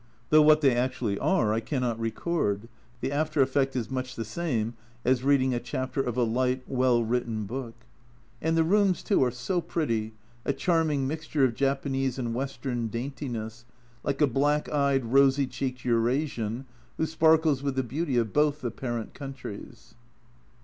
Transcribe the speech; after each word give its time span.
Though 0.31 0.41
what 0.41 0.61
they 0.61 0.75
actually 0.75 1.19
are 1.19 1.53
I 1.53 1.59
cannot 1.59 1.99
record, 1.99 2.67
the 3.01 3.11
after 3.11 3.39
effect 3.43 3.75
is 3.75 3.91
much 3.91 4.15
the 4.15 4.25
same 4.25 4.73
as 5.05 5.23
reading 5.23 5.53
a 5.53 5.59
chapter 5.59 6.01
of 6.01 6.17
a 6.17 6.23
light, 6.23 6.63
well 6.65 7.03
written 7.03 7.45
book. 7.45 7.75
And 8.41 8.57
the 8.57 8.63
rooms 8.63 9.03
too 9.03 9.23
are 9.23 9.29
so 9.29 9.61
pretty, 9.61 10.13
a 10.43 10.53
charming 10.53 11.07
mixture 11.07 11.43
of 11.43 11.53
Japanese 11.53 12.17
and 12.17 12.33
Western 12.33 12.87
daintiness, 12.87 13.63
like 14.03 14.21
a 14.21 14.25
black 14.25 14.67
eyed 14.69 15.05
rosy 15.05 15.45
cheeked 15.45 15.85
Eurasian, 15.85 16.65
who 16.97 17.05
sparkles 17.05 17.61
with 17.61 17.75
the 17.75 17.83
beauty 17.83 18.17
of 18.17 18.33
both 18.33 18.61
the 18.61 18.71
parent 18.71 19.13
countries. 19.13 19.93